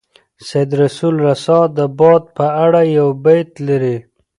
[0.47, 3.97] سید رسول رسا د باد په اړه یو بیت لري.